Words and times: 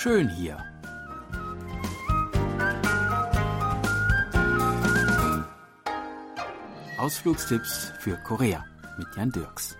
schön 0.00 0.30
hier. 0.30 0.56
Ausflugstipps 6.96 7.92
für 7.98 8.16
Korea 8.24 8.64
mit 8.96 9.08
Jan 9.14 9.30
Dirks. 9.30 9.76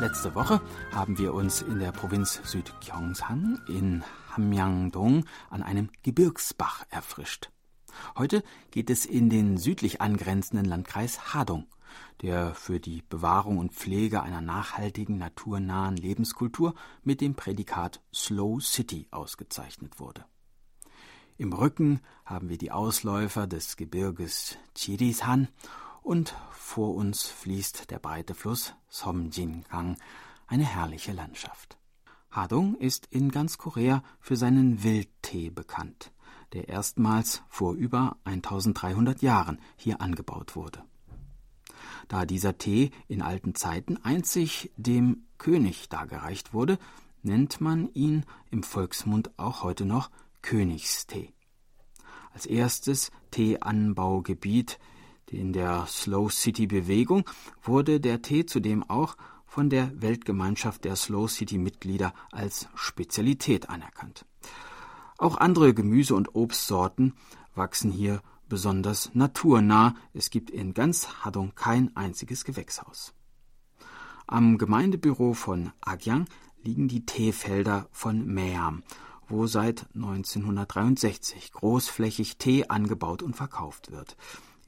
Letzte 0.00 0.32
Woche 0.36 0.60
haben 0.92 1.18
wir 1.18 1.34
uns 1.34 1.62
in 1.62 1.80
der 1.80 1.90
Provinz 1.90 2.40
Südgyeongsang 2.44 3.58
in 3.66 4.04
Hamyangdong 4.36 5.24
an 5.50 5.64
einem 5.64 5.90
Gebirgsbach 6.04 6.84
erfrischt. 6.90 7.50
Heute 8.16 8.44
geht 8.70 8.88
es 8.88 9.04
in 9.04 9.30
den 9.30 9.56
südlich 9.56 10.00
angrenzenden 10.00 10.64
Landkreis 10.64 11.34
Hadong, 11.34 11.66
der 12.22 12.54
für 12.54 12.80
die 12.80 13.02
Bewahrung 13.08 13.58
und 13.58 13.72
Pflege 13.72 14.22
einer 14.22 14.40
nachhaltigen, 14.40 15.18
naturnahen 15.18 15.96
Lebenskultur 15.96 16.74
mit 17.02 17.20
dem 17.20 17.34
Prädikat 17.34 18.02
Slow 18.14 18.60
City 18.60 19.08
ausgezeichnet 19.10 19.98
wurde. 19.98 20.24
Im 21.38 21.52
Rücken 21.52 22.00
haben 22.24 22.48
wir 22.48 22.58
die 22.58 22.70
Ausläufer 22.70 23.46
des 23.46 23.76
Gebirges 23.76 24.58
Chirisan 24.76 25.48
und 26.02 26.34
vor 26.50 26.94
uns 26.94 27.26
fließt 27.26 27.90
der 27.90 27.98
breite 27.98 28.34
Fluss 28.34 28.74
Somjingang, 28.88 29.96
eine 30.46 30.64
herrliche 30.64 31.12
Landschaft. 31.12 31.78
Hadong 32.30 32.74
ist 32.76 33.06
in 33.06 33.30
ganz 33.30 33.58
Korea 33.58 34.02
für 34.20 34.36
seinen 34.36 34.82
Wildtee 34.82 35.50
bekannt 35.50 36.12
der 36.52 36.68
erstmals 36.68 37.42
vor 37.48 37.74
über 37.74 38.16
1300 38.24 39.22
Jahren 39.22 39.60
hier 39.76 40.00
angebaut 40.00 40.56
wurde. 40.56 40.82
Da 42.08 42.26
dieser 42.26 42.58
Tee 42.58 42.90
in 43.08 43.22
alten 43.22 43.54
Zeiten 43.54 43.96
einzig 44.02 44.70
dem 44.76 45.24
König 45.38 45.88
dargereicht 45.88 46.52
wurde, 46.52 46.78
nennt 47.22 47.60
man 47.60 47.88
ihn 47.92 48.24
im 48.50 48.62
Volksmund 48.62 49.30
auch 49.38 49.62
heute 49.62 49.84
noch 49.84 50.10
Königstee. 50.42 51.32
Als 52.32 52.46
erstes 52.46 53.10
Teeanbaugebiet 53.30 54.78
in 55.30 55.52
der 55.52 55.86
Slow 55.86 56.30
City 56.30 56.66
Bewegung 56.66 57.24
wurde 57.62 58.00
der 58.00 58.22
Tee 58.22 58.46
zudem 58.46 58.88
auch 58.88 59.16
von 59.46 59.68
der 59.68 59.90
Weltgemeinschaft 60.00 60.84
der 60.84 60.96
Slow 60.96 61.28
City 61.28 61.58
Mitglieder 61.58 62.14
als 62.30 62.68
Spezialität 62.74 63.68
anerkannt. 63.68 64.24
Auch 65.18 65.36
andere 65.36 65.74
Gemüse- 65.74 66.14
und 66.14 66.34
Obstsorten 66.34 67.14
wachsen 67.54 67.90
hier 67.90 68.22
besonders 68.50 69.10
naturnah. 69.14 69.94
Es 70.12 70.28
gibt 70.28 70.50
in 70.50 70.74
ganz 70.74 71.24
Hadong 71.24 71.54
kein 71.54 71.96
einziges 71.96 72.44
Gewächshaus. 72.44 73.14
Am 74.26 74.58
Gemeindebüro 74.58 75.32
von 75.32 75.72
Agyang 75.80 76.26
liegen 76.62 76.88
die 76.88 77.06
Teefelder 77.06 77.88
von 77.90 78.26
Meam, 78.26 78.82
wo 79.26 79.46
seit 79.46 79.86
1963 79.94 81.52
großflächig 81.52 82.36
Tee 82.36 82.66
angebaut 82.68 83.22
und 83.22 83.34
verkauft 83.34 83.90
wird. 83.90 84.18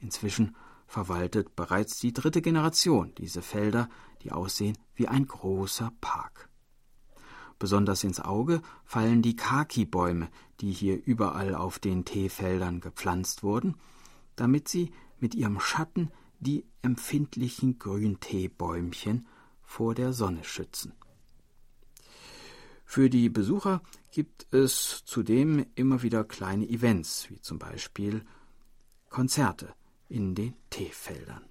Inzwischen 0.01 0.55
verwaltet 0.87 1.55
bereits 1.55 1.99
die 1.99 2.13
dritte 2.13 2.41
Generation 2.41 3.13
diese 3.17 3.41
Felder, 3.41 3.89
die 4.23 4.31
aussehen 4.31 4.77
wie 4.95 5.07
ein 5.07 5.27
großer 5.27 5.91
Park. 6.01 6.49
Besonders 7.63 8.03
ins 8.03 8.19
Auge 8.19 8.61
fallen 8.83 9.21
die 9.21 9.37
Kaki-Bäume, 9.37 10.27
die 10.59 10.73
hier 10.73 11.01
überall 11.05 11.55
auf 11.55 11.79
den 11.79 12.03
Teefeldern 12.03 12.81
gepflanzt 12.81 13.41
wurden, 13.41 13.77
damit 14.35 14.67
sie 14.67 14.91
mit 15.21 15.33
ihrem 15.33 15.61
Schatten 15.61 16.11
die 16.41 16.65
empfindlichen 16.81 17.79
Grünteebäumchen 17.79 19.25
vor 19.61 19.95
der 19.95 20.11
Sonne 20.11 20.43
schützen. 20.43 20.91
Für 22.83 23.09
die 23.09 23.29
Besucher 23.29 23.81
gibt 24.11 24.45
es 24.53 25.03
zudem 25.05 25.65
immer 25.75 26.03
wieder 26.03 26.25
kleine 26.25 26.67
Events, 26.67 27.29
wie 27.29 27.39
zum 27.39 27.59
Beispiel 27.59 28.25
Konzerte 29.09 29.73
in 30.09 30.35
den 30.35 30.53
Teefeldern. 30.69 31.45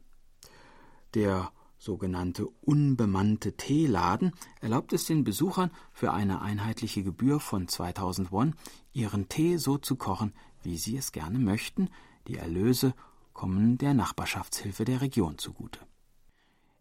Der 1.14 1.50
sogenannte 1.82 2.46
unbemannte 2.60 3.56
Teeladen 3.56 4.32
erlaubt 4.60 4.92
es 4.92 5.06
den 5.06 5.24
Besuchern 5.24 5.72
für 5.92 6.12
eine 6.12 6.40
einheitliche 6.40 7.02
Gebühr 7.02 7.40
von 7.40 7.66
2000 7.66 8.30
Won 8.30 8.54
ihren 8.92 9.28
Tee 9.28 9.56
so 9.56 9.78
zu 9.78 9.96
kochen, 9.96 10.32
wie 10.62 10.78
sie 10.78 10.96
es 10.96 11.10
gerne 11.10 11.40
möchten. 11.40 11.88
Die 12.28 12.36
Erlöse 12.36 12.94
kommen 13.32 13.78
der 13.78 13.94
Nachbarschaftshilfe 13.94 14.84
der 14.84 15.00
Region 15.00 15.38
zugute. 15.38 15.80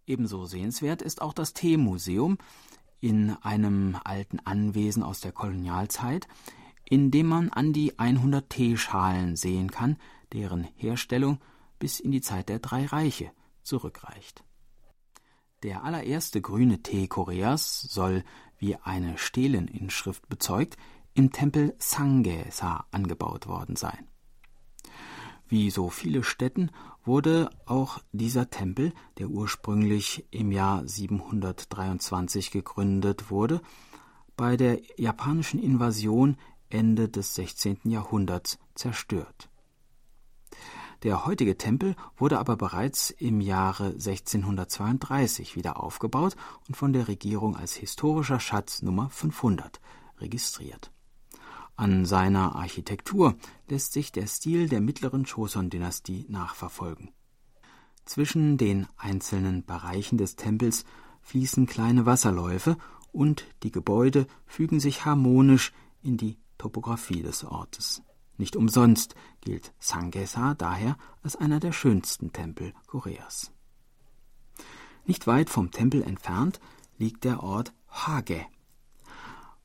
Ebenso 0.06 0.46
sehenswert 0.46 1.02
ist 1.02 1.24
auch 1.24 1.34
das 1.34 1.54
Teemuseum 1.54 2.38
in 3.00 3.32
einem 3.42 3.98
alten 4.04 4.40
Anwesen 4.42 5.02
aus 5.02 5.20
der 5.20 5.32
Kolonialzeit, 5.32 6.28
in 6.86 7.10
dem 7.10 7.26
man 7.26 7.50
an 7.50 7.74
die 7.74 7.98
100 7.98 8.48
Teeschalen 8.52 9.36
sehen 9.36 9.72
kann, 9.72 9.98
deren 10.32 10.64
Herstellung 10.76 11.40
bis 11.80 12.00
in 12.00 12.12
die 12.12 12.22
Zeit 12.22 12.50
der 12.50 12.60
drei 12.60 12.86
Reiche 12.86 13.32
zurückreicht. 13.64 14.44
Der 15.64 15.84
allererste 15.84 16.42
grüne 16.42 16.82
Tee 16.82 17.08
Koreas 17.08 17.82
soll, 17.82 18.24
wie 18.58 18.76
eine 18.78 19.18
Steleninschrift 19.18 20.28
bezeugt, 20.28 20.78
im 21.14 21.32
Tempel 21.32 21.76
Sangesa 21.78 22.86
angebaut 22.92 23.48
worden 23.48 23.76
sein. 23.76 24.08
Wie 25.48 25.70
so 25.70 25.90
viele 25.90 26.24
Städten 26.24 26.72
wurde 27.04 27.50
auch 27.66 28.00
dieser 28.12 28.50
Tempel, 28.50 28.94
der 29.18 29.28
ursprünglich 29.28 30.26
im 30.32 30.52
Jahr 30.52 30.88
723 30.88 32.52
gegründet 32.52 33.30
wurde, 33.30 33.62
bei 34.38 34.58
der 34.58 34.80
japanischen 34.98 35.62
Invasion 35.62 36.38
Ende 36.70 37.10
des 37.10 37.36
16. 37.36 37.82
Jahrhunderts 37.84 38.58
zerstört. 38.74 39.51
Der 41.04 41.26
heutige 41.26 41.58
Tempel 41.58 41.96
wurde 42.16 42.38
aber 42.38 42.56
bereits 42.56 43.10
im 43.10 43.42
Jahre 43.42 43.88
1632 43.88 45.56
wieder 45.56 45.82
aufgebaut 45.82 46.36
und 46.68 46.76
von 46.76 46.94
der 46.94 47.08
Regierung 47.08 47.56
als 47.56 47.74
historischer 47.74 48.40
Schatz 48.40 48.84
Nummer 48.84 49.10
500 49.10 49.82
registriert. 50.20 50.92
An 51.76 52.06
seiner 52.06 52.56
Architektur 52.56 53.36
lässt 53.68 53.94
sich 53.94 54.12
der 54.12 54.28
Stil 54.28 54.70
der 54.70 54.82
mittleren 54.82 55.26
Choson-Dynastie 55.26 56.28
nachverfolgen. 56.30 57.10
Zwischen 58.06 58.58
den 58.58 58.88
einzelnen 58.98 59.66
Bereichen 59.66 60.20
des 60.20 60.36
Tempels 60.36 60.86
fließen 61.22 61.66
kleine 61.66 62.06
Wasserläufe 62.06 62.78
und 63.12 63.46
die 63.64 63.72
Gebäude 63.72 64.28
fügen 64.46 64.80
sich 64.80 65.06
harmonisch 65.06 65.72
in 66.04 66.18
die 66.18 66.38
Topographie 66.60 67.24
des 67.24 67.44
Ortes. 67.44 68.04
Nicht 68.42 68.56
umsonst 68.56 69.14
gilt 69.42 69.72
Sangesa 69.78 70.56
daher 70.56 70.98
als 71.22 71.36
einer 71.36 71.60
der 71.60 71.72
schönsten 71.72 72.34
Tempel 72.34 72.74
Koreas. 72.88 73.52
Nicht 75.06 75.28
weit 75.28 75.52
vom 75.52 75.70
Tempel 75.70 76.02
entfernt 76.02 76.60
liegt 76.98 77.24
der 77.24 77.44
Ort 77.44 77.72
Hage. 77.88 78.44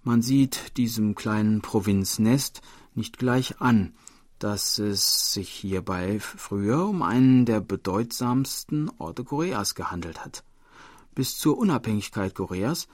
Man 0.02 0.20
sieht 0.20 0.76
diesem 0.76 1.14
kleinen 1.14 1.62
Provinznest 1.62 2.60
nicht 2.94 3.16
gleich 3.16 3.62
an, 3.62 3.94
dass 4.38 4.78
es 4.78 5.32
sich 5.32 5.48
hierbei 5.48 6.20
früher 6.20 6.86
um 6.86 7.00
einen 7.00 7.46
der 7.46 7.62
bedeutsamsten 7.62 8.90
Orte 8.98 9.24
Koreas 9.24 9.74
gehandelt 9.74 10.22
hat. 10.22 10.44
Bis 11.14 11.38
zur 11.38 11.56
Unabhängigkeit 11.56 12.34
Koreas 12.34 12.88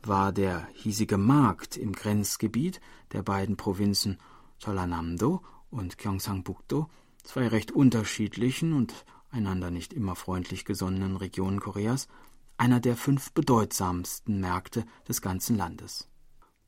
war 0.00 0.30
der 0.30 0.68
hiesige 0.74 1.18
Markt 1.18 1.76
im 1.76 1.90
Grenzgebiet 1.90 2.80
der 3.10 3.24
beiden 3.24 3.56
Provinzen 3.56 4.20
Cholanamdo 4.62 5.42
und 5.70 5.98
Gyeongsangbuk-do, 5.98 6.88
zwei 7.22 7.48
recht 7.48 7.72
unterschiedlichen 7.72 8.72
und 8.72 9.04
einander 9.30 9.70
nicht 9.70 9.92
immer 9.92 10.14
freundlich 10.14 10.64
gesonnenen 10.64 11.16
Regionen 11.16 11.60
Koreas, 11.60 12.08
einer 12.56 12.80
der 12.80 12.96
fünf 12.96 13.32
bedeutsamsten 13.32 14.40
Märkte 14.40 14.84
des 15.08 15.20
ganzen 15.20 15.56
Landes. 15.56 16.08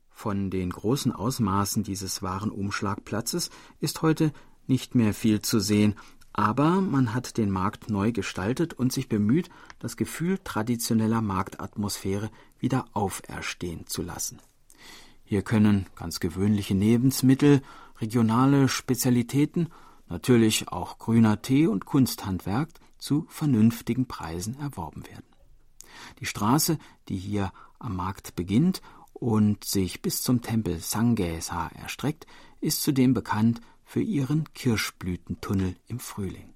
Von 0.09 0.49
den 0.49 0.71
großen 0.71 1.11
Ausmaßen 1.11 1.83
dieses 1.83 2.21
Warenumschlagplatzes 2.21 3.49
ist 3.79 4.01
heute 4.01 4.33
nicht 4.65 4.95
mehr 4.95 5.13
viel 5.13 5.41
zu 5.41 5.59
sehen, 5.59 5.95
aber 6.33 6.81
man 6.81 7.13
hat 7.13 7.37
den 7.37 7.49
Markt 7.49 7.89
neu 7.89 8.11
gestaltet 8.11 8.73
und 8.73 8.91
sich 8.91 9.09
bemüht, 9.09 9.49
das 9.79 9.97
Gefühl 9.97 10.37
traditioneller 10.43 11.21
Marktatmosphäre 11.21 12.29
wieder 12.59 12.85
auferstehen 12.93 13.87
zu 13.87 14.01
lassen. 14.01 14.39
Hier 15.29 15.41
können 15.41 15.87
ganz 15.97 16.21
gewöhnliche 16.21 16.73
Lebensmittel, 16.73 17.61
regionale 17.99 18.69
Spezialitäten, 18.69 19.67
natürlich 20.07 20.69
auch 20.69 20.99
grüner 20.99 21.41
Tee 21.41 21.67
und 21.67 21.83
Kunsthandwerk 21.83 22.69
zu 22.97 23.25
vernünftigen 23.27 24.05
Preisen 24.05 24.57
erworben 24.57 25.05
werden. 25.05 25.25
Die 26.21 26.25
Straße, 26.25 26.79
die 27.09 27.17
hier 27.17 27.51
am 27.77 27.97
Markt 27.97 28.37
beginnt 28.37 28.81
und 29.11 29.65
sich 29.65 30.01
bis 30.01 30.21
zum 30.21 30.41
Tempel 30.41 30.79
Sangesa 30.79 31.67
erstreckt, 31.75 32.25
ist 32.61 32.81
zudem 32.81 33.13
bekannt 33.13 33.59
für 33.83 34.01
ihren 34.01 34.45
Kirschblütentunnel 34.53 35.75
im 35.87 35.99
Frühling. 35.99 36.53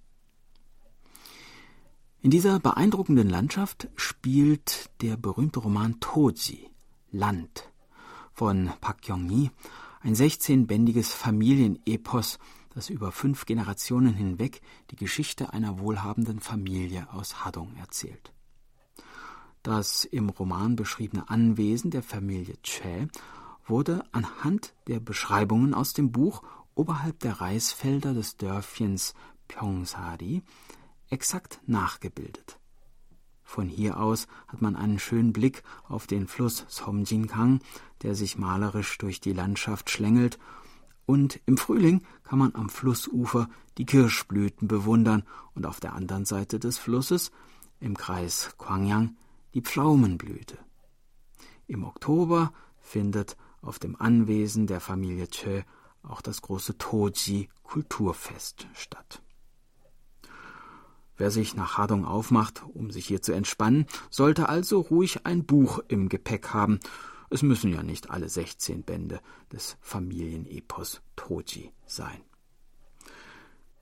In 2.21 2.31
dieser 2.31 2.57
beeindruckenden 2.61 3.29
Landschaft 3.29 3.89
spielt 3.97 4.91
der 5.01 5.17
berühmte 5.17 5.59
Roman 5.59 5.99
Toji, 5.99 6.69
Land, 7.11 7.70
von 8.33 8.71
Park 8.81 9.03
Kyung-hee, 9.03 9.51
ein 10.01 10.15
16-bändiges 10.15 11.13
Familienepos, 11.13 12.39
das 12.73 12.89
über 12.89 13.11
fünf 13.11 13.45
Generationen 13.45 14.13
hinweg 14.13 14.61
die 14.89 14.95
Geschichte 14.95 15.53
einer 15.53 15.79
wohlhabenden 15.79 16.39
Familie 16.39 17.11
aus 17.11 17.43
Hadong 17.43 17.75
erzählt. 17.77 18.31
Das 19.63 20.05
im 20.05 20.29
Roman 20.29 20.75
beschriebene 20.75 21.29
Anwesen 21.29 21.91
der 21.91 22.01
Familie 22.01 22.55
Che 22.63 23.07
wurde 23.65 24.03
anhand 24.11 24.73
der 24.87 24.99
Beschreibungen 24.99 25.73
aus 25.73 25.93
dem 25.93 26.11
Buch 26.11 26.41
oberhalb 26.73 27.19
der 27.19 27.41
Reisfelder 27.41 28.13
des 28.13 28.37
Dörfchens 28.37 29.13
Pyongsari 29.47 30.41
exakt 31.09 31.59
nachgebildet. 31.67 32.60
Von 33.51 33.67
hier 33.67 33.99
aus 33.99 34.27
hat 34.47 34.61
man 34.61 34.77
einen 34.77 34.97
schönen 34.97 35.33
Blick 35.33 35.63
auf 35.89 36.07
den 36.07 36.29
Fluss 36.29 36.63
Somjingang, 36.69 37.59
der 38.01 38.15
sich 38.15 38.37
malerisch 38.37 38.97
durch 38.97 39.19
die 39.19 39.33
Landschaft 39.33 39.89
schlängelt, 39.89 40.39
und 41.05 41.41
im 41.45 41.57
Frühling 41.57 42.01
kann 42.23 42.39
man 42.39 42.55
am 42.55 42.69
Flussufer 42.69 43.49
die 43.77 43.85
Kirschblüten 43.85 44.69
bewundern 44.69 45.23
und 45.53 45.65
auf 45.65 45.81
der 45.81 45.91
anderen 45.95 46.23
Seite 46.23 46.59
des 46.59 46.77
Flusses, 46.77 47.31
im 47.81 47.97
Kreis 47.97 48.55
Kwangyang, 48.57 49.17
die 49.53 49.61
Pflaumenblüte. 49.61 50.57
Im 51.67 51.83
Oktober 51.83 52.53
findet 52.79 53.35
auf 53.61 53.79
dem 53.79 53.99
Anwesen 53.99 54.65
der 54.65 54.79
Familie 54.79 55.27
Che 55.27 55.65
auch 56.03 56.21
das 56.21 56.41
große 56.41 56.77
Toji 56.77 57.49
Kulturfest 57.63 58.67
statt. 58.75 59.21
Wer 61.21 61.29
sich 61.29 61.55
nach 61.55 61.77
Hadong 61.77 62.03
aufmacht, 62.03 62.63
um 62.73 62.89
sich 62.89 63.05
hier 63.05 63.21
zu 63.21 63.31
entspannen, 63.31 63.85
sollte 64.09 64.49
also 64.49 64.79
ruhig 64.79 65.23
ein 65.23 65.45
Buch 65.45 65.77
im 65.87 66.09
Gepäck 66.09 66.47
haben. 66.47 66.79
Es 67.29 67.43
müssen 67.43 67.71
ja 67.71 67.83
nicht 67.83 68.09
alle 68.09 68.27
16 68.27 68.81
Bände 68.81 69.21
des 69.51 69.77
Familienepos 69.81 71.03
Toji 71.15 71.73
sein. 71.85 72.23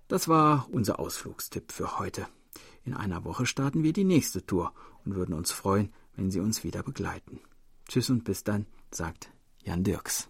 Das 0.10 0.28
war 0.28 0.68
unser 0.70 1.00
Ausflugstipp 1.00 1.72
für 1.72 1.98
heute. 1.98 2.28
In 2.84 2.94
einer 2.94 3.24
Woche 3.24 3.46
starten 3.46 3.84
wir 3.84 3.94
die 3.94 4.04
nächste 4.04 4.46
Tour 4.46 4.74
und 5.06 5.16
würden 5.16 5.34
uns 5.34 5.54
freuen, 5.54 5.94
wenn 6.18 6.32
Sie 6.32 6.42
uns 6.42 6.66
wieder 6.66 6.84
begleiten. 6.84 7.40
Tschüss 7.88 8.10
und 8.10 8.26
bis 8.26 8.44
dann, 8.44 8.66
sagt 8.92 9.32
Jan 9.64 9.86
Dirks. 9.86 10.28